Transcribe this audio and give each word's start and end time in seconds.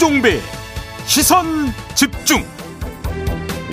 김종배. 0.00 0.40
시선 1.04 1.44
집중. 1.94 2.42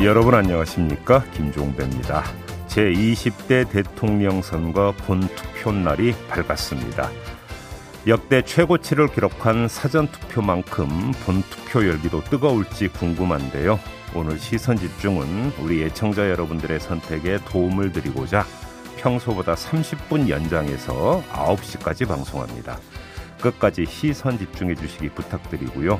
여러분 0.03 0.33
안녕하십니까? 0.33 1.23
김종배입니다. 1.31 2.25
제20대 2.67 3.69
대통령 3.69 4.41
선거 4.41 4.93
본투표 4.97 5.71
날이 5.71 6.13
밝았습니다. 6.27 7.09
역대 8.07 8.41
최고치를 8.41 9.07
기록한 9.07 9.69
사전투표만큼 9.69 11.13
본투표 11.25 11.87
열기도 11.87 12.21
뜨거울지 12.25 12.89
궁금한데요. 12.89 13.79
오늘 14.13 14.37
시선 14.37 14.75
집중은 14.75 15.53
우리 15.61 15.81
애청자 15.83 16.29
여러분들의 16.29 16.81
선택에 16.81 17.37
도움을 17.45 17.93
드리고자 17.93 18.45
평소보다 18.97 19.55
30분 19.55 20.27
연장해서 20.27 21.23
9시까지 21.31 22.05
방송합니다. 22.05 22.79
끝까지 23.41 23.85
시선 23.85 24.37
집중해 24.37 24.75
주시기 24.75 25.09
부탁드리고요. 25.09 25.99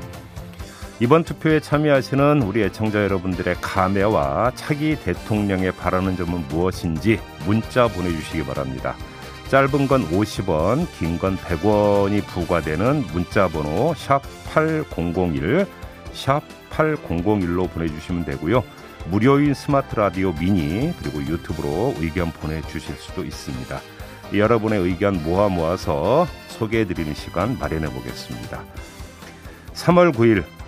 이번 1.00 1.22
투표에 1.22 1.60
참여하시는 1.60 2.42
우리 2.42 2.62
애청자 2.62 3.02
여러분들의 3.04 3.56
감회와 3.60 4.52
차기 4.56 4.96
대통령에 4.96 5.70
바라는 5.70 6.16
점은 6.16 6.48
무엇인지 6.48 7.20
문자 7.46 7.86
보내주시기 7.86 8.44
바랍니다. 8.44 8.96
짧은 9.48 9.86
건 9.86 10.06
50원, 10.10 10.86
긴 10.98 11.18
건 11.18 11.38
100원이 11.38 12.26
부과되는 12.26 13.06
문자 13.12 13.46
번호 13.48 13.94
샵 13.94 14.20
8001, 14.52 15.66
샵 16.12 16.42
8001로 16.70 17.70
보내주시면 17.70 18.24
되고요. 18.24 18.64
무료인 19.08 19.54
스마트 19.54 19.94
라디오 19.94 20.32
미니 20.32 20.92
그리고 21.00 21.22
유튜브로 21.22 21.94
의견 21.98 22.32
보내주실 22.32 22.96
수도 22.96 23.24
있습니다. 23.24 23.80
여러분의 24.34 24.80
의견 24.80 25.22
모아 25.22 25.48
모아서 25.48 26.26
소개해드리는 26.48 27.14
시간 27.14 27.56
마련해 27.58 27.86
보겠습니다. 27.86 28.62
3월 29.72 30.12
9일 30.12 30.44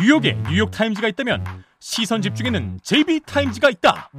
뉴욕에 0.00 0.32
뉴욕 0.48 0.70
타임즈가 0.70 1.08
있다면 1.08 1.44
시선 1.78 2.22
집중에는 2.22 2.80
JB타임즈가 2.82 3.68
있다. 3.70 4.10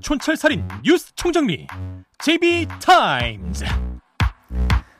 촌철살인 0.00 0.68
뉴스 0.84 1.14
총정리 1.14 1.66
JB타임즈 2.18 3.64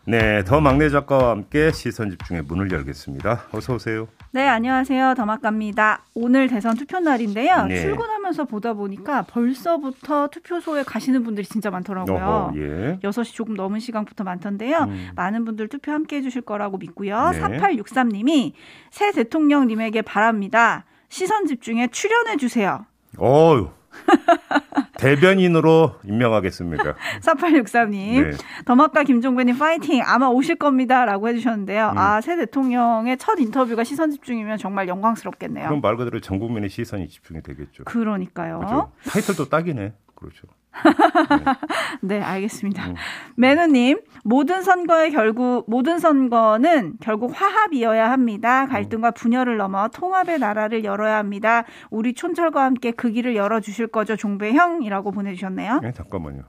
네, 0.06 0.44
더 0.44 0.60
막내 0.60 0.90
작가와 0.90 1.30
함께 1.30 1.72
시선 1.72 2.10
집중의 2.10 2.42
문을 2.42 2.70
열겠습니다. 2.70 3.44
어서 3.52 3.74
오세요. 3.74 4.06
네, 4.32 4.46
안녕하세요. 4.46 5.14
더막갑니다. 5.14 6.02
오늘 6.14 6.48
대선 6.48 6.76
투표 6.76 7.00
날인데요. 7.00 7.64
네. 7.66 7.80
출근하면서 7.80 8.44
보다 8.44 8.74
보니까 8.74 9.22
벌써부터 9.22 10.28
투표소에 10.28 10.82
가시는 10.82 11.22
분들이 11.22 11.46
진짜 11.46 11.70
많더라고요. 11.70 12.16
어허, 12.16 12.52
예. 12.56 12.98
6시 13.02 13.32
조금 13.32 13.54
넘은 13.54 13.80
시간부터 13.80 14.24
많던데요. 14.24 14.80
음. 14.80 15.10
많은 15.16 15.46
분들 15.46 15.68
투표 15.68 15.92
함께 15.92 16.16
해주실 16.16 16.42
거라고 16.42 16.76
믿고요. 16.76 17.30
네. 17.30 17.40
4863님이 17.40 18.52
새 18.90 19.10
대통령님에게 19.12 20.02
바랍니다. 20.02 20.84
시선 21.08 21.46
집중에 21.46 21.86
출연해 21.86 22.36
주세요. 22.36 22.84
어유 23.18 23.70
대변인으로 24.98 25.96
임명하겠습니까? 26.04 26.94
4863님. 27.20 28.22
네. 28.22 28.30
더mak과 28.64 29.02
김종배님 29.02 29.58
파이팅 29.58 30.02
아마 30.04 30.28
오실 30.28 30.56
겁니다 30.56 31.04
라고 31.04 31.28
해주셨는데요. 31.28 31.90
음. 31.90 31.98
아, 31.98 32.20
새 32.20 32.36
대통령의 32.36 33.18
첫 33.18 33.38
인터뷰가 33.38 33.84
시선 33.84 34.10
집중이면 34.10 34.58
정말 34.58 34.88
영광스럽겠네요. 34.88 35.66
그럼 35.66 35.80
말 35.80 35.96
그대로 35.96 36.20
전 36.20 36.38
국민의 36.38 36.70
시선이 36.70 37.08
집중이 37.08 37.42
되겠죠. 37.42 37.84
그러니까요. 37.84 38.58
그렇죠. 38.58 38.92
타이틀도 39.08 39.48
딱이네. 39.48 39.92
그렇죠. 40.14 40.46
네, 42.02 42.20
알겠습니다. 42.20 42.88
음. 42.88 42.94
매누님, 43.36 44.00
모든 44.24 44.62
선거의 44.62 45.10
결국, 45.10 45.64
모든 45.68 45.98
선거는 45.98 46.94
결국 47.00 47.32
화합이어야 47.34 48.10
합니다. 48.10 48.66
갈등과 48.66 49.12
분열을 49.12 49.56
넘어 49.56 49.88
통합의 49.88 50.38
나라를 50.38 50.84
열어야 50.84 51.16
합니다. 51.18 51.64
우리 51.90 52.14
촌철과 52.14 52.64
함께 52.64 52.90
그 52.90 53.10
길을 53.10 53.36
열어주실 53.36 53.88
거죠, 53.88 54.16
종배형이라고 54.16 55.12
보내주셨네요. 55.12 55.80
예, 55.84 55.92
잠깐만요. 55.92 56.42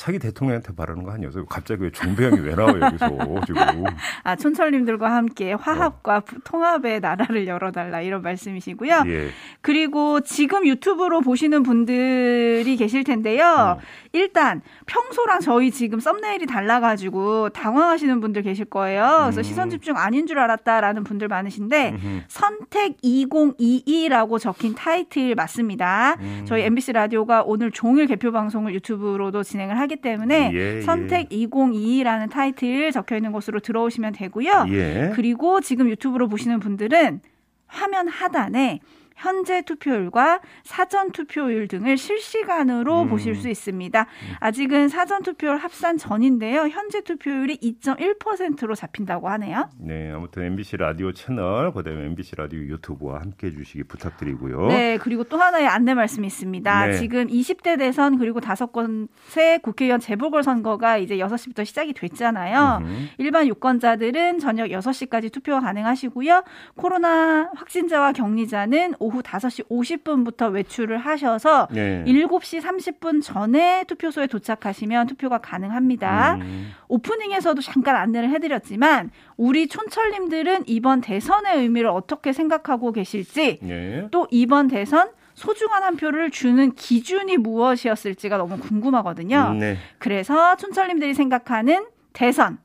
차기 0.00 0.18
대통령한테 0.18 0.74
바라는 0.74 1.02
거 1.02 1.12
아니었어요? 1.12 1.44
갑자기 1.44 1.82
왜 1.82 1.90
종배형이 1.90 2.40
왜 2.40 2.54
나와요 2.54 2.80
여기서 2.80 3.06
지금? 3.44 3.60
아, 4.24 4.34
촌철님들과 4.34 5.14
함께 5.14 5.52
화합과 5.52 6.20
부- 6.20 6.40
통합의 6.42 7.00
나라를 7.00 7.46
열어달라, 7.46 8.00
이런 8.00 8.22
말씀이시고요. 8.22 9.02
예. 9.08 9.28
그리고 9.60 10.22
지금 10.22 10.66
유튜브로 10.66 11.20
보시는 11.20 11.62
분들이 11.62 12.76
계실 12.78 13.04
텐데요. 13.04 13.76
음. 13.78 13.84
일단 14.12 14.62
평소랑 14.86 15.40
저희 15.40 15.70
지금 15.70 16.00
썸네일이 16.00 16.46
달라가지고 16.46 17.50
당황하시는 17.50 18.22
분들 18.22 18.40
계실 18.40 18.64
거예요. 18.64 19.18
그래서 19.24 19.40
음. 19.40 19.42
시선 19.42 19.68
집중 19.68 19.98
아닌 19.98 20.26
줄 20.26 20.38
알았다라는 20.38 21.04
분들 21.04 21.28
많으신데 21.28 21.90
음흠. 21.90 22.20
선택 22.26 22.96
2022라고 23.02 24.38
적힌 24.40 24.74
타이틀 24.74 25.34
맞습니다. 25.34 26.16
음. 26.20 26.44
저희 26.46 26.62
MBC 26.62 26.92
라디오가 26.92 27.42
오늘 27.42 27.70
종일 27.70 28.06
개표 28.06 28.32
방송을 28.32 28.72
유튜브로도 28.74 29.42
진행을 29.42 29.78
하기 29.78 29.89
때문에 29.96 30.50
예, 30.52 30.76
예. 30.76 30.80
선택 30.82 31.28
2022라는 31.28 32.30
타이틀 32.30 32.90
적혀 32.92 33.16
있는 33.16 33.32
곳으로 33.32 33.60
들어오시면 33.60 34.12
되고요. 34.12 34.66
예. 34.70 35.12
그리고 35.14 35.60
지금 35.60 35.88
유튜브로 35.90 36.28
보시는 36.28 36.60
분들은 36.60 37.20
화면 37.66 38.08
하단에 38.08 38.80
현재 39.20 39.60
투표율과 39.60 40.40
사전 40.64 41.12
투표율 41.12 41.68
등을 41.68 41.98
실시간으로 41.98 43.02
음. 43.02 43.08
보실 43.10 43.34
수 43.34 43.50
있습니다. 43.50 44.06
아직은 44.38 44.88
사전 44.88 45.22
투표율 45.22 45.58
합산 45.58 45.98
전인데요. 45.98 46.68
현재 46.68 47.02
투표율이 47.02 47.58
2.1%로 47.58 48.74
잡힌다고 48.74 49.28
하네요. 49.28 49.68
네, 49.78 50.10
아무튼 50.10 50.44
MBC 50.44 50.78
라디오 50.78 51.12
채널, 51.12 51.72
그다음에 51.72 52.06
MBC 52.06 52.36
라디오 52.36 52.60
유튜브와 52.60 53.20
함께 53.20 53.48
해 53.48 53.50
주시기 53.52 53.84
부탁드리고요. 53.84 54.68
네, 54.68 54.96
그리고 54.96 55.24
또 55.24 55.36
하나의 55.36 55.66
안내 55.66 55.92
말씀이 55.92 56.26
있습니다. 56.26 56.86
네. 56.86 56.92
지금 56.94 57.26
20대 57.26 57.78
대선 57.78 58.18
그리고 58.18 58.40
다섯 58.40 58.72
건의 58.72 59.58
국회의원 59.62 60.00
재보궐 60.00 60.42
선거가 60.42 60.96
이제 60.96 61.18
6시부터 61.18 61.66
시작이 61.66 61.92
됐잖아요. 61.92 62.78
음흠. 62.80 63.08
일반 63.18 63.46
유권자들은 63.48 64.38
저녁 64.38 64.68
6시까지 64.68 65.30
투표가 65.30 65.60
가능하시고요. 65.60 66.42
코로나 66.76 67.50
확진자와 67.54 68.12
격리자는 68.12 68.94
오후 68.98 69.09
5시 69.18 69.68
50분부터 69.68 70.52
외출을 70.52 70.98
하셔서 70.98 71.68
네. 71.70 72.04
7시 72.06 72.60
30분 72.60 73.22
전에 73.22 73.84
투표소에 73.84 74.26
도착하시면 74.26 75.08
투표가 75.08 75.38
가능합니다. 75.38 76.36
음. 76.40 76.72
오프닝에서도 76.88 77.60
잠깐 77.62 77.96
안내를 77.96 78.30
해드렸지만 78.30 79.10
우리 79.36 79.68
촌철님들은 79.68 80.64
이번 80.66 81.00
대선의 81.00 81.58
의미를 81.58 81.90
어떻게 81.90 82.32
생각하고 82.32 82.92
계실지 82.92 83.58
네. 83.62 84.08
또 84.10 84.26
이번 84.30 84.68
대선 84.68 85.10
소중한 85.34 85.82
한 85.82 85.96
표를 85.96 86.30
주는 86.30 86.74
기준이 86.74 87.36
무엇이었을지가 87.38 88.36
너무 88.36 88.58
궁금하거든요. 88.58 89.54
네. 89.58 89.76
그래서 89.98 90.56
촌철님들이 90.56 91.14
생각하는 91.14 91.86
대선에 92.12 92.56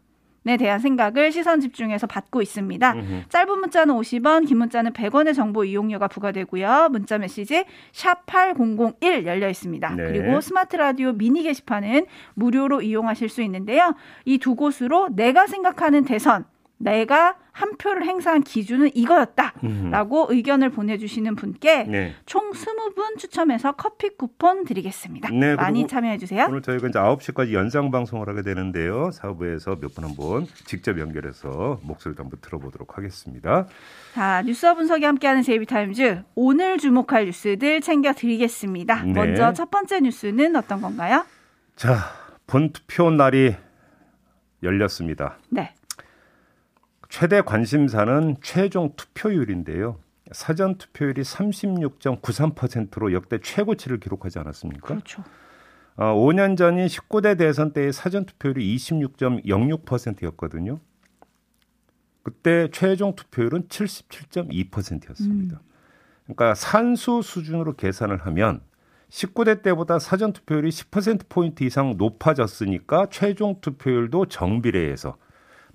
대한 0.58 0.80
생각을 0.80 1.32
시선 1.32 1.60
집중해서 1.60 2.08
받고 2.08 2.42
있습니다. 2.42 2.94
음흠. 2.94 3.22
짧은 3.30 3.60
문자는 3.60 3.96
50원, 3.96 4.48
긴 4.48 4.60
문자는 4.60 4.94
100원의 4.94 5.36
정보 5.36 5.66
이용료가 5.66 6.08
부과되고요. 6.08 6.90
문자 6.92 7.18
메시지 7.18 7.66
샵 7.92 8.26
8001 8.28 9.26
열려 9.26 9.50
있습니다. 9.50 9.90
네. 9.96 10.04
그리고 10.04 10.40
스마트 10.40 10.76
라디오 10.76 11.12
미니 11.14 11.44
게시판은 11.44 12.06
무료로 12.36 12.82
이용하실 12.82 13.28
수 13.30 13.42
있는데요. 13.42 13.96
이 14.26 14.38
두 14.38 14.54
곳으로 14.54 15.10
내가 15.12 15.48
생각하는 15.48 16.06
대선, 16.06 16.46
내가 16.78 17.36
한 17.56 17.78
표를 17.78 18.04
행사한 18.06 18.42
기준은 18.44 18.92
이거였다라고 18.96 20.28
의견을 20.30 20.72
보내주시는 20.72 21.36
분께 21.36 21.84
네. 21.86 22.14
총 22.26 22.52
20분 22.52 23.18
추첨해서 23.18 23.72
커피 23.72 24.10
쿠폰 24.10 24.66
드리겠습니다. 24.66 25.30
네, 25.30 25.56
많이 25.56 25.88
참여해 25.88 26.18
주세요. 26.18 26.48
오늘 26.50 26.62
저희가 26.62 26.90
이제 26.90 27.00
9시까지 27.00 27.54
연장 27.54 27.92
방송을 27.92 28.28
하게 28.28 28.42
되는데요. 28.42 29.10
사부에서 29.12 29.78
몇 29.80 29.96
분 29.96 30.04
한번 30.04 30.46
직접 30.66 31.00
연결해서 31.00 31.80
목소리도 31.84 32.24
한번 32.24 32.40
들어보도록 32.42 32.98
하겠습니다. 32.98 33.68
자, 34.14 34.42
뉴스와 34.46 34.74
분석이 34.74 35.06
함께하는 35.06 35.42
제이비타임즈 35.42 36.24
오늘 36.36 36.78
주목할 36.78 37.24
뉴스들 37.28 37.80
챙겨 37.80 38.12
드리겠습니다. 38.12 39.04
네. 39.04 39.14
먼저 39.14 39.54
첫 39.54 39.72
번째 39.72 40.02
뉴스는 40.02 40.58
어떤 40.58 40.82
건가요? 40.82 41.26
자, 41.78 41.96
본투표 42.48 43.12
날이 43.12 43.56
열렸습니다. 44.62 45.38
네. 45.50 45.74
최대 47.18 47.40
관심사는 47.40 48.36
최종 48.42 48.94
투표율인데요. 48.98 49.98
사전 50.34 50.78
투표율이 50.78 51.22
36.93%로 51.22 53.14
역대 53.14 53.40
최고치를 53.42 54.02
기록하지 54.02 54.40
않았습니까? 54.40 54.86
그렇죠. 54.86 55.24
어, 55.96 56.14
5년 56.14 56.58
전인 56.58 56.88
19대 56.88 57.38
대선 57.38 57.72
때의 57.72 57.94
사전 57.94 58.26
투표율이 58.26 58.76
26.06%였거든요. 58.76 60.82
그때 62.22 62.68
최종 62.74 63.16
투표율은 63.16 63.70
77.2%였습니다. 63.70 65.56
음. 65.56 65.62
그러니까 66.26 66.54
산수 66.54 67.22
수준으로 67.22 67.78
계산을 67.78 68.26
하면 68.26 68.60
19대 69.08 69.62
때보다 69.62 70.00
사전 70.00 70.34
투표율이 70.34 70.68
10% 70.68 71.30
포인트 71.30 71.64
이상 71.64 71.94
높아졌으니까 71.96 73.08
최종 73.10 73.62
투표율도 73.62 74.26
정비례해서 74.26 75.16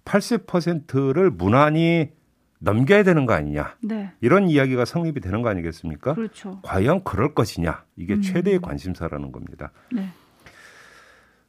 80%를 0.04 1.30
무난히 1.30 2.10
넘겨야 2.58 3.02
되는 3.02 3.26
거 3.26 3.32
아니냐. 3.32 3.76
네. 3.82 4.12
이런 4.20 4.48
이야기가 4.48 4.84
성립이 4.84 5.20
되는 5.20 5.42
거 5.42 5.48
아니겠습니까? 5.48 6.14
그렇죠. 6.14 6.60
과연 6.62 7.04
그럴 7.04 7.34
것이냐. 7.34 7.84
이게 7.96 8.14
음. 8.14 8.22
최대의 8.22 8.60
관심사라는 8.60 9.32
겁니다. 9.32 9.72
네. 9.92 10.10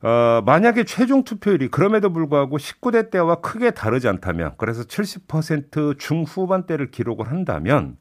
어, 0.02 0.42
만약에 0.46 0.84
최종 0.86 1.24
투표율이 1.24 1.68
그럼에도 1.68 2.12
불구하고 2.12 2.58
19대 2.58 3.12
때와 3.12 3.36
크게 3.36 3.72
다르지 3.72 4.08
않다면 4.08 4.54
그래서 4.58 4.84
70% 4.84 6.00
중후반대를 6.00 6.90
기록을 6.90 7.30
한다면 7.30 7.98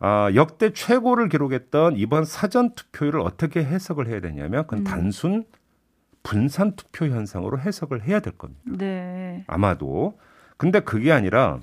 아, 0.00 0.30
역대 0.34 0.72
최고를 0.72 1.28
기록했던 1.28 1.96
이번 1.96 2.24
사전 2.24 2.74
투표율을 2.74 3.20
어떻게 3.20 3.64
해석을 3.64 4.06
해야 4.06 4.20
되냐면 4.20 4.64
그건 4.64 4.80
음. 4.80 4.84
단순 4.84 5.44
분산 6.28 6.76
투표 6.76 7.06
현상으로 7.06 7.58
해석을 7.58 8.02
해야 8.06 8.20
될 8.20 8.34
겁니다. 8.36 8.60
네. 8.66 9.44
아마도. 9.46 10.18
근데 10.58 10.80
그게 10.80 11.10
아니라 11.10 11.60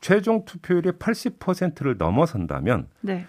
최종 0.00 0.44
투표율이 0.44 0.92
80%를 0.92 1.96
넘어선다면 1.96 2.88
네. 3.02 3.26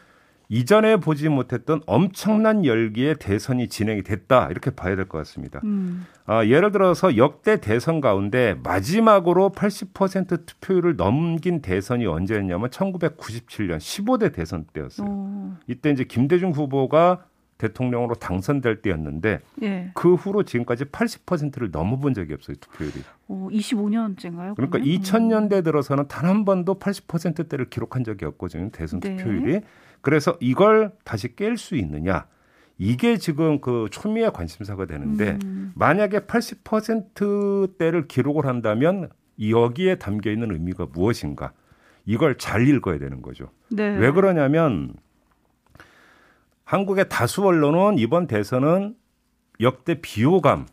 이전에 0.50 0.98
보지 0.98 1.30
못했던 1.30 1.82
엄청난 1.86 2.66
열기의 2.66 3.18
대선이 3.20 3.70
진행이 3.70 4.02
됐다 4.02 4.48
이렇게 4.50 4.72
봐야 4.72 4.96
될 4.96 5.06
것 5.06 5.20
같습니다. 5.20 5.62
음. 5.64 6.08
아, 6.26 6.44
예를 6.46 6.72
들어서 6.72 7.16
역대 7.16 7.62
대선 7.62 8.02
가운데 8.02 8.56
마지막으로 8.64 9.52
80% 9.52 10.48
투표율을 10.48 10.96
넘긴 10.96 11.62
대선이 11.62 12.08
언제였냐면 12.08 12.70
1997년 12.72 13.78
15대 13.78 14.34
대선 14.34 14.66
때였어요. 14.74 15.08
어. 15.10 15.58
이때 15.68 15.92
이제 15.92 16.04
김대중 16.06 16.52
후보가 16.52 17.26
대통령으로 17.62 18.16
당선될 18.16 18.82
때였는데 18.82 19.40
예. 19.62 19.92
그 19.94 20.16
후로 20.16 20.44
지금까지 20.44 20.86
80%를 20.86 21.70
넘어본 21.72 22.16
적이 22.16 22.34
없어요 22.34 22.56
투표율이. 22.60 22.96
어, 23.28 23.48
25년째인가요? 23.52 24.56
그러니까 24.56 24.80
2000년대 24.80 25.64
들어서는 25.64 26.08
단 26.08 26.32
한 26.32 26.46
번도 26.46 26.80
80%대를 26.80 27.70
기록한 27.70 28.04
적이 28.06 28.24
없거든요. 28.26 28.70
대선 28.72 29.02
네. 29.02 29.18
투표율이. 29.18 29.62
그래서 30.00 30.38
이걸 30.40 30.94
다시 31.04 31.36
깰 31.36 31.58
수 31.58 31.76
있느냐. 31.76 32.26
이게 32.78 33.18
지금 33.18 33.60
그 33.60 33.88
초미의 33.92 34.32
관심사가 34.34 34.86
되는데 34.86 35.38
음. 35.44 35.74
만약에 35.76 36.22
80%대를 36.22 38.08
기록을 38.08 38.46
한다면 38.46 39.10
여기에 39.40 39.96
담겨 39.96 40.32
있는 40.32 40.52
의미가 40.52 40.88
무엇인가? 40.94 41.52
이걸 42.06 42.38
잘 42.38 42.68
읽어야 42.68 42.98
되는 42.98 43.22
거죠. 43.22 43.50
네. 43.70 43.96
왜 43.98 44.12
그러냐면 44.12 44.94
한국의 46.72 47.10
다수 47.10 47.44
언론은 47.44 47.98
이번 47.98 48.28
대선은 48.28 48.96
역대 49.60 50.00
비호감 50.00 50.68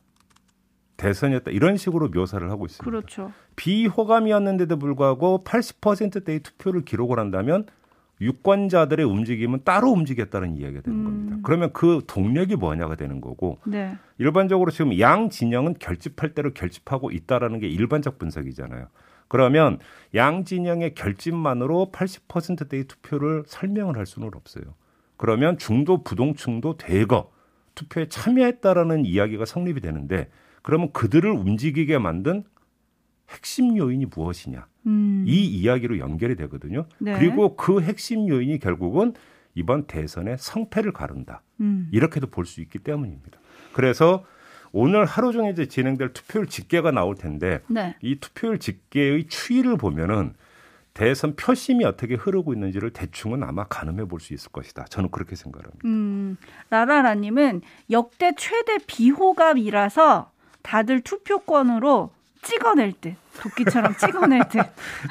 대선이었다 0.96 1.50
이런 1.50 1.76
식으로 1.76 2.08
묘사를 2.10 2.48
하고 2.48 2.66
있습니다. 2.66 2.84
그렇죠. 2.84 3.32
비호감이었는데도 3.56 4.78
불구하고 4.78 5.42
80%대의 5.42 6.38
투표를 6.44 6.84
기록을 6.84 7.18
한다면 7.18 7.66
유권자들의 8.20 9.04
움직임은 9.04 9.64
따로 9.64 9.90
움직였다는 9.90 10.56
이야기가 10.56 10.82
되는 10.82 11.00
음. 11.00 11.04
겁니다. 11.04 11.36
그러면 11.42 11.72
그 11.72 12.04
동력이 12.06 12.54
뭐냐가 12.54 12.94
되는 12.94 13.20
거고 13.20 13.58
네. 13.66 13.96
일반적으로 14.18 14.70
지금 14.70 14.96
양 15.00 15.30
진영은 15.30 15.80
결집할 15.80 16.32
대로 16.32 16.52
결집하고 16.54 17.10
있다라는 17.10 17.58
게 17.58 17.66
일반적 17.66 18.20
분석이잖아요. 18.20 18.86
그러면 19.26 19.80
양 20.14 20.44
진영의 20.44 20.94
결집만으로 20.94 21.90
80%대의 21.92 22.84
투표를 22.84 23.42
설명을 23.48 23.96
할 23.96 24.06
수는 24.06 24.30
없어요. 24.32 24.62
그러면 25.19 25.59
중도 25.59 26.03
부동층도 26.03 26.79
대거 26.79 27.31
투표에 27.75 28.09
참여했다라는 28.09 29.05
이야기가 29.05 29.44
성립이 29.44 29.81
되는데 29.82 30.31
그러면 30.62 30.91
그들을 30.93 31.31
움직이게 31.31 31.99
만든 31.99 32.44
핵심 33.29 33.76
요인이 33.76 34.06
무엇이냐? 34.06 34.67
음. 34.87 35.25
이 35.26 35.44
이야기로 35.44 35.99
연결이 35.99 36.35
되거든요. 36.37 36.87
네. 36.99 37.12
그리고 37.19 37.56
그 37.56 37.82
핵심 37.82 38.26
요인이 38.29 38.59
결국은 38.59 39.12
이번 39.55 39.87
대선의 39.87 40.37
성패를 40.38 40.93
가른다. 40.93 41.43
음. 41.61 41.88
이렇게도 41.93 42.29
볼 42.29 42.47
수 42.47 42.61
있기 42.62 42.79
때문입니다. 42.79 43.38
그래서 43.75 44.25
오늘 44.73 45.05
하루 45.05 45.32
종일 45.32 45.53
이제 45.53 45.67
진행될 45.67 46.12
투표율 46.12 46.47
집계가 46.47 46.91
나올 46.91 47.15
텐데 47.17 47.61
네. 47.69 47.97
이 48.03 48.17
투표율 48.17 48.59
집계의 48.59 49.26
추이를 49.29 49.76
보면은 49.76 50.35
대선 50.98 51.36
표심이 51.36 51.84
어떻게 51.84 52.16
흐르고 52.16 52.52
있는지를 52.52 52.90
대충은 52.90 53.44
아마 53.44 53.62
가늠해 53.64 54.06
볼 54.06 54.18
수 54.18 54.34
있을 54.34 54.50
것이다. 54.50 54.84
저는 54.86 55.12
그렇게 55.12 55.36
생각합니다. 55.36 55.78
음, 55.84 56.36
라라라님은 56.70 57.60
역대 57.92 58.32
최대 58.36 58.78
비호감이라서 58.84 60.32
다들 60.62 61.00
투표권으로 61.02 62.10
찍어낼 62.42 62.94
듯 63.00 63.14
도끼처럼 63.40 63.94
찍어낼 63.98 64.48
듯 64.48 64.58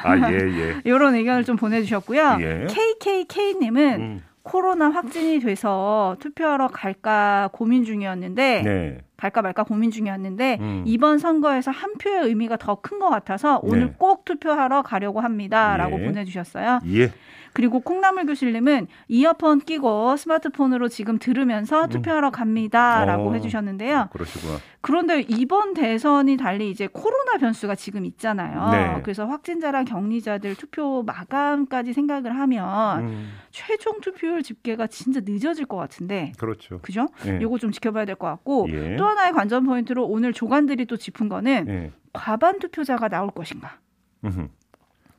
아, 0.03 0.29
예, 0.29 0.35
예. 0.35 0.81
이런 0.83 1.15
의견을 1.15 1.45
좀 1.45 1.55
보내주셨고요. 1.55 2.37
예. 2.41 2.67
KKK님은 2.69 4.01
음, 4.01 4.23
코로나 4.43 4.89
확진이 4.89 5.39
돼서 5.39 6.17
투표하러 6.19 6.67
갈까 6.67 7.49
고민 7.53 7.85
중이었는데 7.85 8.61
네. 8.63 8.97
갈까 9.17 9.41
말까 9.41 9.63
고민 9.63 9.89
중이었는데 9.91 10.57
음. 10.61 10.83
이번 10.85 11.17
선거에서 11.17 11.71
한 11.71 11.93
표의 11.95 12.25
의미가 12.27 12.57
더 12.57 12.75
큰 12.77 12.99
것 12.99 13.09
같아서 13.09 13.59
오늘 13.63 13.87
네. 13.87 13.93
꼭 13.97 14.23
투표하러 14.23 14.81
가려고 14.83 15.19
합니다라고 15.19 15.99
예. 16.01 16.05
보내주셨어요. 16.05 16.80
예. 16.94 17.11
그리고 17.53 17.80
콩나물 17.80 18.27
교실님은 18.27 18.85
이어폰 19.07 19.61
끼고 19.61 20.15
스마트폰으로 20.15 20.89
지금 20.89 21.18
들으면서 21.18 21.87
투표하러 21.87 22.30
갑니다라고 22.30 23.23
음. 23.23 23.30
어. 23.30 23.33
해주셨는데요. 23.33 24.09
그러시구나. 24.11 24.57
그런데 24.81 25.25
이번 25.27 25.73
대선이 25.73 26.37
달리 26.37 26.69
이제 26.69 26.87
코로나 26.92 27.37
변수가 27.39 27.73
지금 27.75 28.06
있잖아요. 28.06 28.69
네. 28.71 29.01
그래서 29.01 29.25
확진자랑 29.25 29.85
격리자들 29.85 30.53
투표 30.56 31.01
마감까지 31.03 31.94
생각을 31.94 32.37
하면 32.39 32.99
음, 32.99 33.30
최종 33.49 33.99
투표율 34.01 34.44
집계가 34.44 34.85
진짜 34.87 35.19
늦어질 35.25 35.65
것 35.65 35.77
같은데. 35.77 36.33
그렇죠. 36.37 36.80
그죠? 36.81 37.07
예. 37.25 37.39
요거 37.42 37.57
좀 37.57 37.71
지켜봐야 37.71 38.06
될 38.06 38.15
것 38.15 38.27
같고 38.27 38.68
예. 38.69 38.95
또 38.97 39.06
하나의 39.07 39.33
관전 39.33 39.66
포인트로 39.66 40.06
오늘 40.06 40.33
조간들이 40.33 40.85
또 40.85 40.97
짚은 40.97 41.30
거는 41.30 41.66
예. 41.68 41.92
과반 42.14 42.59
투표자가 42.59 43.07
나올 43.07 43.31
것인가? 43.31 43.80
음흠. 44.23 44.47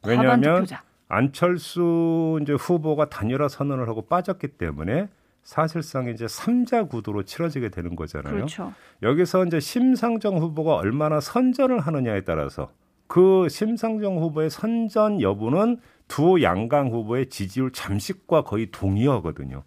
과반 0.02 0.18
왜냐하면 0.18 0.54
투표자. 0.54 0.82
안철수 1.08 2.38
이제 2.42 2.52
후보가 2.52 3.08
단일화 3.08 3.48
선언을 3.48 3.88
하고 3.88 4.02
빠졌기 4.02 4.48
때문에 4.48 5.08
사실상 5.42 6.08
이제 6.08 6.28
삼자 6.28 6.84
구도로 6.84 7.22
치러지게 7.22 7.70
되는 7.70 7.96
거잖아요. 7.96 8.34
그렇죠. 8.34 8.74
여기서 9.02 9.46
이제 9.46 9.60
심상정 9.60 10.36
후보가 10.36 10.76
얼마나 10.76 11.20
선전을 11.20 11.80
하느냐에 11.80 12.20
따라서 12.22 12.70
그 13.06 13.48
심상정 13.48 14.18
후보의 14.18 14.50
선전 14.50 15.22
여부는 15.22 15.78
두 16.06 16.42
양강 16.42 16.88
후보의 16.90 17.30
지지율 17.30 17.72
잠식과 17.72 18.44
거의 18.44 18.70
동의하거든요. 18.70 19.62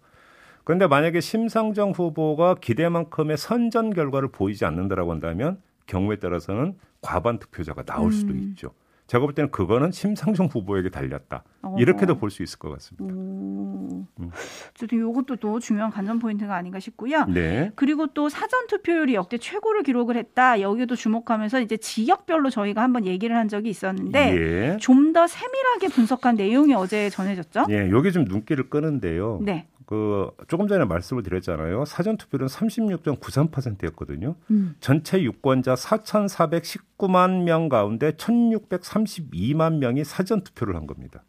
그런데 0.64 0.86
만약에 0.86 1.20
심상정 1.20 1.90
후보가 1.90 2.56
기대만큼의 2.60 3.36
선전 3.36 3.94
결과를 3.94 4.28
보이지 4.28 4.64
않는다라고 4.64 5.10
한다면 5.10 5.60
경우에 5.86 6.16
따라서는 6.16 6.74
과반 7.00 7.38
투표자가 7.38 7.82
나올 7.82 8.12
수도 8.12 8.32
음. 8.32 8.38
있죠. 8.38 8.70
제가 9.08 9.26
볼 9.26 9.34
때는 9.34 9.50
그거는 9.50 9.90
심상정 9.90 10.46
후보에게 10.46 10.88
달렸다. 10.88 11.42
어허. 11.62 11.78
이렇게도 11.80 12.14
볼 12.16 12.30
수 12.30 12.42
있을 12.42 12.58
것 12.58 12.70
같습니다. 12.70 13.04
오. 13.04 14.06
음. 14.20 14.30
저도 14.74 14.96
이것도 14.96 15.36
또 15.36 15.58
중요한 15.58 15.90
관전 15.90 16.18
포인트가 16.18 16.54
아닌가 16.54 16.78
싶고요. 16.78 17.24
네. 17.26 17.72
그리고 17.74 18.06
또 18.06 18.28
사전 18.30 18.68
투표율이 18.68 19.14
역대 19.14 19.36
최고를 19.36 19.82
기록을 19.82 20.16
했다. 20.16 20.60
여기도 20.62 20.94
주목하면서 20.94 21.60
이제 21.60 21.76
지역별로 21.76 22.48
저희가 22.48 22.80
한번 22.80 23.04
얘기를 23.04 23.36
한 23.36 23.48
적이 23.48 23.68
있었는데 23.70 24.36
예. 24.72 24.76
좀더 24.80 25.26
세밀하게 25.26 25.88
분석한 25.88 26.36
내용이 26.36 26.72
어제 26.72 27.10
전해졌죠? 27.10 27.66
예, 27.68 27.90
여기 27.90 28.12
좀 28.12 28.24
눈길을 28.24 28.70
끄는데요. 28.70 29.40
네. 29.42 29.66
그 29.92 30.30
조금 30.48 30.68
전에 30.68 30.86
말씀을 30.86 31.22
드렸잖아요. 31.22 31.84
사전 31.84 32.16
투표는 32.16 32.46
36.93%였거든요. 32.46 34.36
음. 34.50 34.74
전체 34.80 35.22
유권자 35.22 35.74
4,419만 35.74 37.42
명 37.42 37.68
가운데 37.68 38.12
1,632만 38.12 39.76
명이 39.76 40.04
사전 40.04 40.44
투표를 40.44 40.76
한 40.76 40.86
겁니다. 40.86 41.24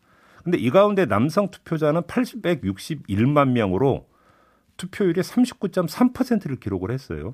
근데 0.46 0.58
이 0.58 0.70
가운데 0.70 1.06
남성 1.06 1.52
투표자는 1.52 2.04
861만 2.04 3.50
명으로 3.50 4.08
투표율이 4.78 5.20
39.3%를 5.20 6.56
기록을 6.56 6.92
했어요. 6.92 7.34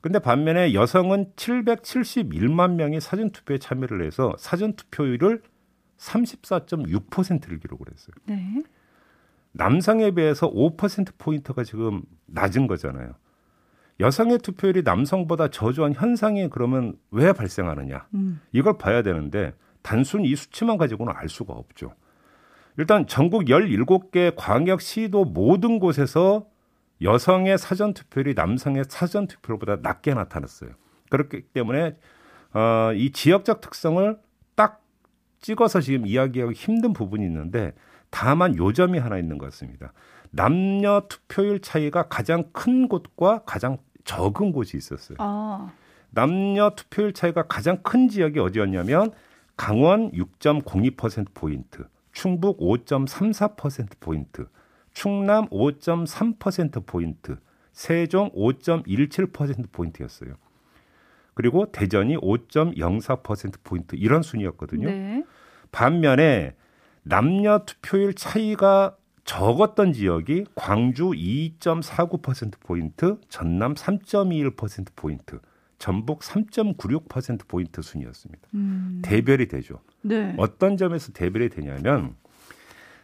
근데 0.00 0.18
반면에 0.18 0.74
여성은 0.74 1.34
771만 1.36 2.72
명이 2.72 3.00
사전 3.00 3.30
투표에 3.30 3.58
참여를 3.58 4.04
해서 4.04 4.34
사전 4.40 4.72
투표율을 4.72 5.40
34.6%를 5.98 7.60
기록을 7.60 7.86
했어요. 7.92 8.14
네. 8.24 8.64
남성에 9.54 10.10
비해서 10.12 10.50
5%포인트가 10.50 11.64
지금 11.64 12.02
낮은 12.26 12.66
거잖아요. 12.66 13.14
여성의 14.00 14.38
투표율이 14.38 14.82
남성보다 14.82 15.48
저조한 15.48 15.94
현상이 15.94 16.50
그러면 16.50 16.96
왜 17.10 17.32
발생하느냐. 17.32 18.06
음. 18.14 18.40
이걸 18.52 18.76
봐야 18.76 19.02
되는데 19.02 19.54
단순 19.82 20.24
이 20.24 20.34
수치만 20.34 20.76
가지고는 20.76 21.12
알 21.16 21.28
수가 21.28 21.52
없죠. 21.52 21.94
일단 22.76 23.06
전국 23.06 23.44
17개 23.44 24.34
광역 24.36 24.80
시도 24.80 25.24
모든 25.24 25.78
곳에서 25.78 26.46
여성의 27.02 27.56
사전 27.58 27.94
투표율이 27.94 28.34
남성의 28.34 28.84
사전 28.88 29.28
투표율보다 29.28 29.76
낮게 29.82 30.14
나타났어요. 30.14 30.70
그렇기 31.10 31.42
때문에 31.52 31.96
어, 32.52 32.92
이 32.94 33.12
지역적 33.12 33.60
특성을 33.60 34.18
딱 34.56 34.82
찍어서 35.40 35.80
지금 35.80 36.06
이야기하기 36.06 36.54
힘든 36.54 36.92
부분이 36.92 37.24
있는데 37.24 37.72
다만 38.10 38.56
요점이 38.56 38.98
하나 38.98 39.18
있는 39.18 39.38
것 39.38 39.46
같습니다. 39.46 39.92
남녀 40.30 41.02
투표율 41.08 41.60
차이가 41.60 42.08
가장 42.08 42.44
큰 42.52 42.88
곳과 42.88 43.42
가장 43.44 43.78
적은 44.04 44.52
곳이 44.52 44.76
있었어요. 44.76 45.16
아. 45.20 45.72
남녀 46.10 46.70
투표율 46.70 47.12
차이가 47.12 47.42
가장 47.42 47.82
큰 47.82 48.08
지역이 48.08 48.38
어디였냐면 48.38 49.10
강원 49.56 50.12
6.02%포인트, 50.12 51.86
충북 52.12 52.58
5.34%포인트, 52.58 54.46
충남 54.92 55.48
5.3%포인트, 55.48 57.38
세종 57.72 58.30
5.17%포인트였어요. 58.30 60.36
그리고 61.34 61.72
대전이 61.72 62.16
5.04%포인트 62.16 63.96
이런 63.96 64.22
순이었거든요. 64.22 64.88
네. 64.88 65.24
반면에 65.72 66.54
남녀 67.04 67.64
투표율 67.64 68.14
차이가 68.14 68.96
적었던 69.24 69.92
지역이 69.92 70.46
광주 70.54 71.10
2.49%포인트, 71.10 73.18
전남 73.28 73.74
3.21%포인트, 73.74 75.40
전북 75.78 76.20
3.96%포인트 76.20 77.82
순이었습니다. 77.82 78.48
음. 78.54 79.02
대별이 79.04 79.48
되죠. 79.48 79.80
네. 80.02 80.34
어떤 80.38 80.76
점에서 80.76 81.12
대별이 81.12 81.50
되냐면 81.50 82.14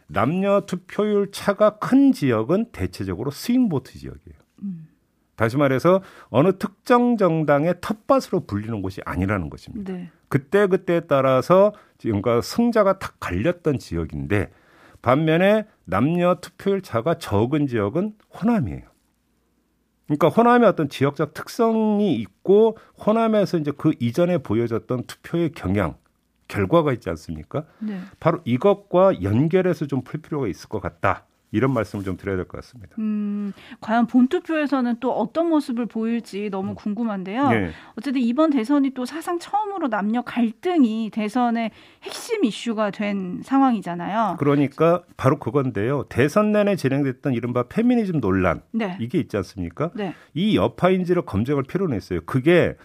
남녀 0.07 0.61
투표율 0.61 1.31
차가 1.31 1.77
큰 1.77 2.11
지역은 2.11 2.71
대체적으로 2.71 3.31
스윙보트 3.31 3.97
지역이에요. 3.97 4.35
음. 4.63 4.87
다시 5.41 5.57
말해서 5.57 6.03
어느 6.29 6.55
특정 6.59 7.17
정당의 7.17 7.73
텃밭으로 7.81 8.45
불리는 8.45 8.79
곳이 8.83 9.01
아니라는 9.05 9.49
것입니다. 9.49 9.91
네. 9.91 10.11
그때 10.29 10.67
그때에 10.67 10.99
따라서 10.99 11.73
지금과 11.97 12.41
승자가 12.41 12.99
탁 12.99 13.15
갈렸던 13.19 13.79
지역인데 13.79 14.51
반면에 15.01 15.65
남녀 15.83 16.35
투표율 16.35 16.83
차가 16.83 17.15
적은 17.15 17.65
지역은 17.65 18.13
호남이에요. 18.39 18.83
그러니까 20.05 20.27
호남의 20.27 20.69
어떤 20.69 20.89
지역적 20.89 21.33
특성이 21.33 22.17
있고 22.17 22.77
호남에서 23.03 23.57
이제 23.57 23.71
그 23.75 23.93
이전에 23.99 24.37
보여졌던 24.37 25.05
투표의 25.07 25.53
경향 25.53 25.95
결과가 26.49 26.93
있지 26.93 27.09
않습니까? 27.09 27.65
네. 27.79 27.97
바로 28.19 28.41
이것과 28.45 29.23
연결해서 29.23 29.87
좀 29.87 30.03
풀 30.03 30.21
필요가 30.21 30.47
있을 30.47 30.69
것 30.69 30.81
같다. 30.81 31.25
이런 31.51 31.73
말씀을 31.73 32.03
좀 32.05 32.17
드려야 32.17 32.35
될 32.37 32.45
것 32.45 32.57
같습니다. 32.61 32.95
음, 32.99 33.53
과연 33.81 34.07
본투표에서는 34.07 34.97
또 34.99 35.11
어떤 35.11 35.49
모습을 35.49 35.85
보일지 35.85 36.49
너무 36.49 36.75
궁금한데요. 36.75 37.49
네. 37.49 37.71
어쨌든 37.97 38.21
이번 38.21 38.49
대선이 38.51 38.91
또 38.91 39.05
사상 39.05 39.37
처음으로 39.39 39.89
남녀 39.89 40.21
갈등이 40.21 41.09
대선의 41.11 41.71
핵심 42.03 42.45
이슈가 42.45 42.91
된 42.91 43.41
상황이잖아요. 43.43 44.37
그러니까 44.39 45.03
바로 45.17 45.39
그건데요. 45.39 46.05
대선 46.09 46.51
내내 46.51 46.75
진행됐던 46.75 47.33
이른바 47.33 47.63
페미니즘 47.63 48.21
논란 48.21 48.61
네. 48.71 48.97
이게 48.99 49.17
있지 49.19 49.37
않습니까? 49.37 49.91
네. 49.93 50.13
이 50.33 50.55
여파인지를 50.57 51.23
검증할 51.23 51.63
필요는 51.63 51.97
있어요. 51.97 52.21
그게 52.25 52.75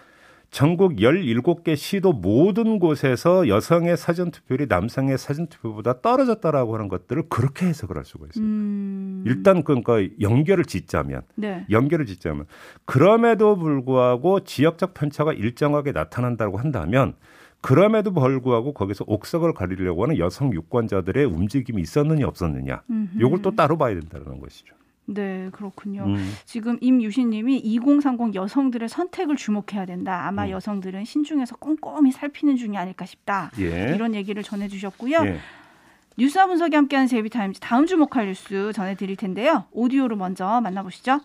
전국 0.56 0.96
17개 0.96 1.76
시도 1.76 2.14
모든 2.14 2.78
곳에서 2.78 3.46
여성의 3.46 3.98
사전 3.98 4.30
투표율이 4.30 4.68
남성의 4.70 5.18
사전 5.18 5.48
투표보다 5.48 6.00
떨어졌다라고 6.00 6.72
하는 6.72 6.88
것들을 6.88 7.24
그렇게 7.28 7.66
해석을 7.66 7.98
할 7.98 8.06
수가 8.06 8.28
있어요. 8.30 8.42
음. 8.42 9.22
일단 9.26 9.62
그러니까 9.62 9.98
연결을 10.18 10.64
짓자면 10.64 11.20
네. 11.34 11.66
연결을 11.68 12.06
짓자면 12.06 12.46
그럼에도 12.86 13.58
불구하고 13.58 14.44
지역적 14.44 14.94
편차가 14.94 15.34
일정하게 15.34 15.92
나타난다고 15.92 16.56
한다면 16.56 17.12
그럼에도 17.60 18.10
불구하고 18.14 18.72
거기서 18.72 19.04
옥석을 19.08 19.52
가리려고 19.52 20.04
하는 20.04 20.16
여성 20.16 20.54
유권자들의 20.54 21.22
움직임이 21.26 21.82
있었느냐 21.82 22.26
없었느냐. 22.26 22.80
요걸 23.20 23.42
또 23.42 23.54
따로 23.54 23.76
봐야 23.76 23.92
된다는 23.92 24.40
것이죠. 24.40 24.74
네, 25.06 25.48
그렇군요. 25.52 26.04
음. 26.04 26.36
지금 26.44 26.78
임유신님이 26.80 27.58
2030 27.58 28.34
여성들의 28.34 28.88
선택을 28.88 29.36
주목해야 29.36 29.86
된다. 29.86 30.26
아마 30.26 30.46
음. 30.46 30.50
여성들은 30.50 31.04
신중해서 31.04 31.56
꼼꼼히 31.56 32.10
살피는 32.10 32.56
중이 32.56 32.76
아닐까 32.76 33.06
싶다. 33.06 33.52
예. 33.60 33.94
이런 33.94 34.14
얘기를 34.14 34.42
전해주셨고요. 34.42 35.24
예. 35.26 35.38
뉴스와 36.18 36.46
분석이 36.46 36.74
함께하는 36.74 37.08
제비타임즈 37.08 37.60
다음 37.60 37.86
주목할 37.86 38.26
뉴스 38.26 38.72
전해드릴 38.74 39.16
텐데요. 39.16 39.66
오디오로 39.70 40.16
먼저 40.16 40.60
만나보시죠. 40.60 41.20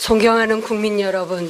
존경하는 0.00 0.60
국민 0.60 1.00
여러분, 1.00 1.46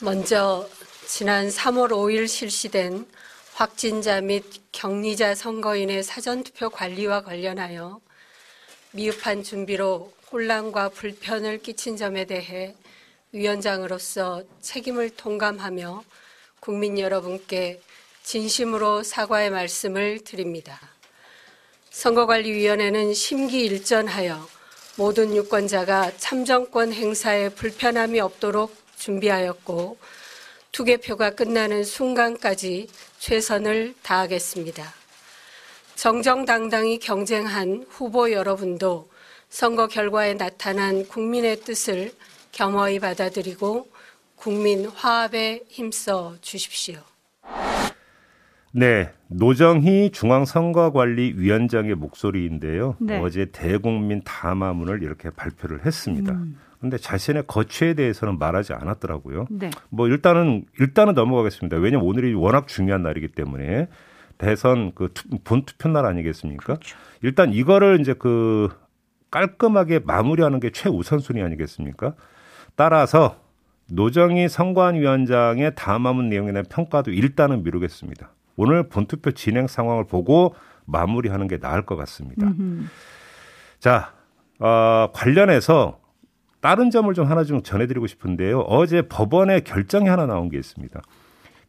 먼저 0.00 0.66
지난 1.06 1.48
3월 1.48 1.90
5일 1.90 2.28
실시된 2.28 3.06
확진자 3.54 4.20
및 4.20 4.44
격리자 4.70 5.34
선거인의 5.34 6.04
사전투표 6.04 6.70
관리와 6.70 7.22
관련하여 7.22 8.00
미흡한 8.92 9.42
준비로 9.42 10.12
혼란과 10.32 10.90
불편을 10.90 11.58
끼친 11.58 11.96
점에 11.96 12.24
대해 12.24 12.74
위원장으로서 13.32 14.42
책임을 14.60 15.10
통감하며 15.10 16.04
국민 16.60 16.98
여러분께 16.98 17.80
진심으로 18.22 19.02
사과의 19.02 19.50
말씀을 19.50 20.24
드립니다. 20.24 20.80
선거관리위원회는 21.90 23.14
심기일전하여 23.14 24.48
모든 24.96 25.34
유권자가 25.34 26.16
참정권 26.16 26.92
행사에 26.92 27.50
불편함이 27.50 28.20
없도록 28.20 28.74
준비하였고 28.96 29.98
투개표가 30.72 31.30
끝나는 31.30 31.84
순간까지 31.84 32.88
최선을 33.18 33.94
다하겠습니다. 34.02 34.94
정정당당히 35.98 37.00
경쟁한 37.00 37.84
후보 37.88 38.30
여러분도 38.30 39.08
선거 39.48 39.88
결과에 39.88 40.34
나타난 40.34 41.04
국민의 41.04 41.56
뜻을 41.62 42.12
겸허히 42.52 43.00
받아들이고 43.00 43.88
국민 44.36 44.86
화합에 44.86 45.64
힘써 45.66 46.36
주십시오. 46.40 47.00
네, 48.70 49.10
노정희 49.26 50.12
중앙선거관리위원장의 50.12 51.96
목소리인데요. 51.96 52.94
네. 53.00 53.18
어제 53.18 53.46
대국민 53.46 54.22
담화문을 54.22 55.02
이렇게 55.02 55.30
발표를 55.30 55.84
했습니다. 55.84 56.30
음. 56.32 56.60
그런데 56.78 56.96
자신의 56.98 57.48
거취에 57.48 57.94
대해서는 57.94 58.38
말하지 58.38 58.72
않았더라고요. 58.72 59.48
네. 59.50 59.70
뭐 59.88 60.06
일단은 60.06 60.64
일단은 60.78 61.14
넘어가겠습니다. 61.14 61.76
왜냐면 61.78 62.06
오늘이 62.06 62.34
워낙 62.34 62.68
중요한 62.68 63.02
날이기 63.02 63.32
때문에 63.32 63.88
대선 64.38 64.92
그 64.94 65.08
본 65.44 65.64
투표 65.64 65.88
날 65.88 66.06
아니겠습니까? 66.06 66.64
그렇죠. 66.64 66.96
일단 67.22 67.52
이거를 67.52 68.00
이제 68.00 68.14
그 68.14 68.68
깔끔하게 69.30 70.00
마무리하는 70.00 70.60
게 70.60 70.70
최우선순위 70.70 71.42
아니겠습니까? 71.42 72.14
따라서 72.76 73.36
노정희 73.90 74.48
선관위원장의 74.48 75.74
담화문 75.74 76.28
내용에 76.28 76.52
대한 76.52 76.64
평가도 76.68 77.10
일단은 77.10 77.62
미루겠습니다. 77.62 78.30
오늘 78.56 78.88
본투표 78.88 79.32
진행 79.32 79.66
상황을 79.66 80.04
보고 80.06 80.54
마무리하는 80.84 81.48
게 81.48 81.58
나을 81.58 81.82
것 81.82 81.96
같습니다. 81.96 82.46
음흠. 82.46 82.84
자, 83.78 84.12
어, 84.58 85.10
관련해서 85.12 86.00
다른 86.60 86.90
점을 86.90 87.12
좀 87.14 87.30
하나 87.30 87.44
좀 87.44 87.62
전해드리고 87.62 88.06
싶은데요. 88.06 88.60
어제 88.60 89.02
법원에 89.02 89.60
결정이 89.60 90.08
하나 90.08 90.26
나온 90.26 90.48
게 90.48 90.58
있습니다. 90.58 91.00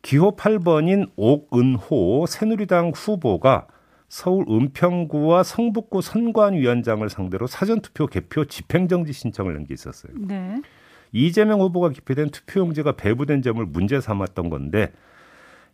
기호 0.02 0.36
8번인 0.36 1.10
옥은호 1.16 2.26
새누리당 2.28 2.92
후보가 2.96 3.68
서울 4.08 4.46
은평구와 4.50 5.44
성북구 5.44 6.02
선관위원장을 6.02 7.08
상대로 7.10 7.46
사전투표 7.48 8.08
개표 8.08 8.46
집행정지 8.46 9.14
신청을 9.14 9.54
낸 9.54 9.66
게 9.66 9.74
있었어요. 9.74 10.14
네. 10.18 10.62
이재명 11.12 11.62
후보가 11.62 11.90
기표된 11.90 12.30
투표용지가 12.30 12.94
배부된 12.94 13.42
점을 13.42 13.64
문제 13.66 14.00
삼았던 14.00 14.50
건데 14.50 14.92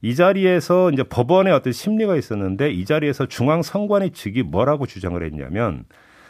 이 0.02 0.16
자리에서 0.16 0.92
이제 0.92 1.04
법원의 1.04 1.54
어떤 1.54 1.72
심리가 1.74 2.16
있었는데 2.16 2.72
이 2.72 2.86
자리에서 2.86 3.28
중앙선관위 3.28 4.12
측이 4.12 4.44
뭐라고 4.44 4.86
주장을 4.86 5.22
했냐면 5.24 5.86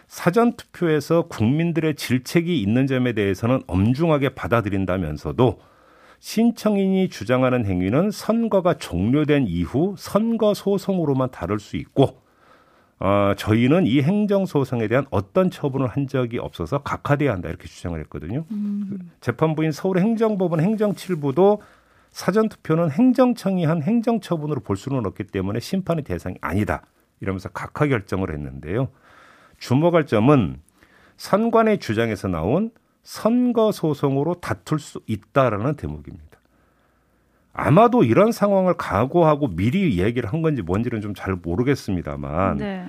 사전 0.08 0.54
투표에서 0.56 1.24
국민들의 1.24 1.96
질책이 1.96 2.62
있는 2.62 2.86
점에 2.88 3.14
대해서는 3.14 3.64
엄중하게 3.68 4.30
받아들인다면서도 4.30 5.60
신청인이 6.26 7.10
주장하는 7.10 7.66
행위는 7.66 8.10
선거가 8.10 8.74
종료된 8.74 9.46
이후 9.46 9.94
선거 9.96 10.56
소송으로만 10.56 11.30
다룰 11.30 11.60
수 11.60 11.78
있고 11.78 12.20
어, 12.98 13.34
저희는 13.38 13.86
이 13.86 14.02
행정소송에 14.02 14.88
대한 14.88 15.06
어떤 15.12 15.52
처분을 15.52 15.86
한 15.86 16.08
적이 16.08 16.40
없어서 16.40 16.80
각하돼야 16.80 17.32
한다 17.32 17.50
이렇게 17.50 17.68
주장을 17.68 18.00
했거든요. 18.00 18.44
음. 18.50 19.12
재판부인 19.22 19.72
서울행정법원 19.72 20.62
행정칠부도 20.62 21.62
사전투표는 22.10 22.90
행정청이 22.90 23.64
한 23.66 23.84
행정처분으로 23.84 24.62
볼 24.62 24.78
수는 24.78 25.06
없기 25.06 25.26
때문에 25.26 25.60
심판의 25.60 26.06
대상이 26.06 26.38
아니다 26.42 26.88
이러면서 27.22 27.50
각하 27.50 27.86
결정을 27.86 28.34
했는데요. 28.34 28.88
주목할 29.60 30.08
점은 30.08 30.60
선관의 31.18 31.78
주장에서 31.78 32.28
나온 32.30 32.72
선거 33.06 33.72
소송으로 33.72 34.34
다툴 34.42 34.80
수 34.80 35.00
있다라는 35.06 35.76
대목입니다. 35.76 36.26
아마도 37.54 38.04
이런 38.04 38.32
상황을 38.34 38.74
각오하고 38.74 39.50
미리 39.56 39.98
얘기를 40.02 40.34
한 40.34 40.42
건지 40.42 40.62
뭔지는 40.62 41.00
좀 41.00 41.14
잘 41.14 41.36
모르겠습니다만 41.36 42.58
네. 42.58 42.86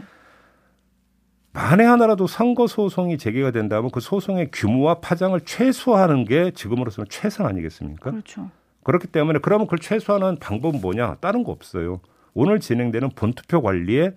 만에 1.52 1.84
하나라도 1.84 2.26
선거 2.26 2.66
소송이 2.66 3.18
제기가 3.18 3.50
된다면 3.50 3.90
그 3.92 4.00
소송의 4.00 4.50
규모와 4.52 4.96
파장을 5.00 5.38
최소화하는 5.42 6.24
게 6.24 6.50
지금으로서는 6.50 7.06
최선 7.08 7.46
아니겠습니까? 7.46 8.10
그렇죠. 8.10 8.50
그렇기 8.82 9.06
때문에 9.08 9.38
그러면 9.40 9.66
그걸 9.66 9.78
최소화하는 9.78 10.38
방법은 10.38 10.80
뭐냐? 10.80 11.16
다른 11.20 11.44
거 11.44 11.52
없어요. 11.52 12.00
오늘 12.34 12.58
진행되는 12.60 13.10
본투표 13.10 13.62
관리에 13.62 14.12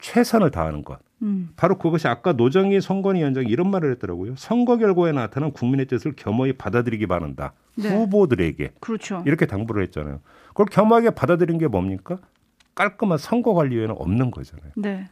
최선을 0.00 0.50
다하는 0.50 0.82
것. 0.84 0.98
음. 1.22 1.50
바로 1.56 1.78
그것이 1.78 2.08
아까 2.08 2.32
노정희 2.32 2.80
선관위원장이 2.80 3.46
이런 3.48 3.70
말을 3.70 3.90
했더라고요. 3.92 4.34
선거 4.36 4.76
결과에 4.76 5.12
나타난 5.12 5.52
국민의 5.52 5.86
뜻을 5.86 6.14
겸허히 6.16 6.54
받아들이기 6.54 7.06
바란다. 7.06 7.52
네. 7.76 7.88
후보들에게. 7.88 8.72
그렇죠. 8.80 9.22
이렇게 9.26 9.46
당부를 9.46 9.82
했잖아요. 9.84 10.20
그걸 10.48 10.66
겸허하게 10.66 11.10
받아들인 11.10 11.58
게 11.58 11.66
뭡니까? 11.66 12.18
깔끔한 12.74 13.18
선거 13.18 13.54
관리에는 13.54 13.94
없는 13.98 14.30
거잖아요. 14.30 14.72
네. 14.76 15.08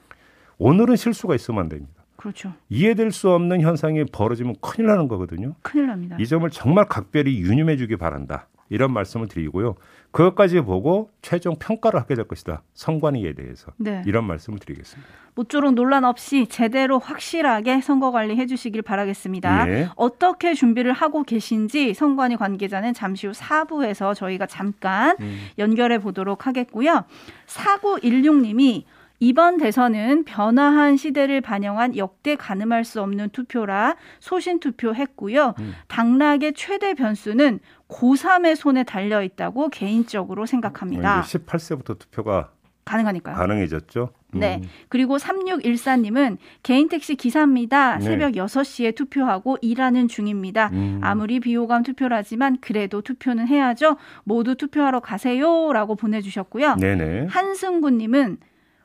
오늘은 0.59 0.97
실수가 0.97 1.35
있으면 1.35 1.61
안 1.61 1.69
됩니다. 1.69 2.05
그렇죠. 2.17 2.53
이해될 2.69 3.13
수 3.13 3.31
없는 3.31 3.61
현상이 3.61 4.05
벌어지면 4.07 4.57
큰일 4.61 4.89
나는 4.89 5.07
거거든요. 5.07 5.55
큰일 5.63 5.87
납니다. 5.87 6.17
이 6.19 6.27
점을 6.27 6.49
정말 6.51 6.87
각별히 6.87 7.39
유념해 7.39 7.77
주기 7.77 7.97
바란다. 7.97 8.49
이런 8.69 8.93
말씀을 8.93 9.29
드리고요. 9.29 9.77
그것까지 10.11 10.61
보고 10.63 11.11
최종 11.23 11.57
평가를 11.59 12.01
하게 12.01 12.15
될 12.15 12.27
것이다. 12.27 12.63
선관위에 12.75 13.35
대해서. 13.35 13.73
네. 13.77 14.03
이런 14.07 14.25
말씀을 14.25 14.59
드리겠습니다. 14.59 15.09
모쪼록 15.35 15.75
논란 15.75 16.05
없이 16.05 16.47
제대로 16.49 16.99
확실하게 16.99 17.81
선거 17.81 18.11
관리해 18.11 18.47
주시길 18.47 18.83
바라겠습니다. 18.83 19.69
예. 19.69 19.89
어떻게 19.97 20.55
준비를 20.55 20.93
하고 20.93 21.23
계신지 21.23 21.95
선관위 21.95 22.37
관계자는 22.37 22.95
잠시 22.95 23.27
후 23.27 23.33
4부에서 23.33 24.15
저희가 24.15 24.47
잠깐 24.47 25.17
음. 25.21 25.49
연결해 25.59 25.99
보도록 25.99 26.47
하겠고요. 26.47 27.05
4916님이 27.47 28.85
이번 29.21 29.59
대선은 29.59 30.25
변화한 30.25 30.97
시대를 30.97 31.41
반영한 31.41 31.97
역대 31.97 32.37
가늠할 32.37 32.85
수 32.85 33.03
없는 33.03 33.31
투표라 33.31 33.97
소신 34.21 34.61
투표했고요. 34.61 35.55
음. 35.59 35.75
당락의 35.89 36.53
최대 36.55 36.95
변수는 36.95 37.61
고3의 37.89 38.55
손에 38.55 38.85
달려 38.85 39.23
있다고 39.23 39.71
개인적으로 39.71 40.47
생각합니다. 40.47 41.23
18세부터 41.23 41.99
투표가 41.99 42.51
가능하니까요. 42.85 43.37
가능해졌죠. 43.37 44.11
음. 44.35 44.41
네. 44.41 44.61
그리고 44.89 45.17
3614님은 45.17 46.39
개인 46.63 46.89
택시 46.89 47.17
기사입니다. 47.17 47.97
네. 47.97 48.05
새벽 48.05 48.33
6시에 48.33 48.95
투표하고 48.95 49.59
일하는 49.61 50.09
중입니다. 50.09 50.71
음. 50.73 51.01
아무리 51.03 51.41
비호감 51.41 51.83
투표라지만 51.83 52.59
그래도 52.61 53.03
투표는 53.03 53.47
해야죠. 53.49 53.97
모두 54.25 54.55
투표하러 54.55 55.01
가세요 55.01 55.73
라고 55.73 55.97
보내주셨고요. 55.97 56.77
네네. 56.77 57.27
한승구님은 57.29 58.39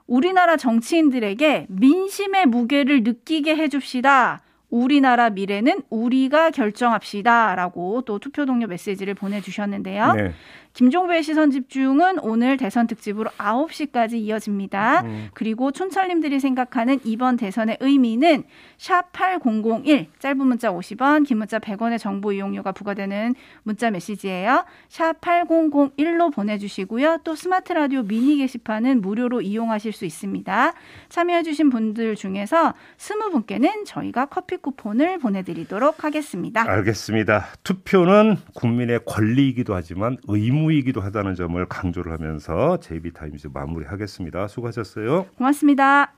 우리나라 0.07 0.57
정치인들에게 0.57 1.67
민심의 1.69 2.45
무게를 2.47 3.03
느끼게 3.03 3.55
해줍시다. 3.55 4.41
우리나라 4.69 5.29
미래는 5.29 5.83
우리가 5.91 6.49
결정합시다라고 6.49 8.01
또 8.01 8.17
투표 8.17 8.45
동료 8.45 8.65
메시지를 8.65 9.13
보내주셨는데요. 9.13 10.13
네. 10.13 10.33
김종배의 10.73 11.21
시선 11.21 11.51
집중은 11.51 12.19
오늘 12.19 12.57
대선 12.57 12.87
특집으로 12.87 13.29
9시까지 13.37 14.13
이어집니다. 14.13 15.01
음. 15.01 15.27
그리고 15.33 15.71
촌철님들이 15.71 16.39
생각하는 16.39 16.99
이번 17.03 17.37
대선의 17.37 17.77
의미는 17.79 18.43
샵 18.77 19.11
8001 19.11 20.07
짧은 20.17 20.37
문자 20.37 20.71
50원, 20.71 21.27
긴 21.27 21.37
문자 21.37 21.59
100원의 21.59 21.99
정보 21.99 22.33
이용료가 22.33 22.71
부과되는 22.71 23.35
문자 23.61 23.91
메시지예요. 23.91 24.65
샵 24.89 25.21
8001로 25.21 26.33
보내주시고요. 26.33 27.19
또 27.23 27.35
스마트 27.35 27.73
라디오 27.73 28.01
미니 28.01 28.37
게시판은 28.37 29.01
무료로 29.01 29.41
이용하실 29.41 29.93
수 29.93 30.05
있습니다. 30.05 30.73
참여해주신 31.09 31.69
분들 31.69 32.15
중에서 32.15 32.73
20분께는 32.97 33.85
저희가 33.85 34.25
커피 34.25 34.57
쿠폰을 34.57 35.19
보내드리도록 35.19 36.03
하겠습니다. 36.03 36.63
알겠습니다. 36.67 37.47
투표는 37.63 38.37
국민의 38.55 39.01
권리이기도 39.05 39.75
하지만 39.75 40.17
의무 40.27 40.62
의무이기도 40.63 41.01
하다는 41.01 41.35
점을 41.35 41.63
강조를 41.65 42.11
하면서 42.13 42.77
JB타임즈 42.79 43.49
마무리하겠습니다. 43.53 44.47
수고하셨어요. 44.47 45.25
고맙습니다. 45.37 46.13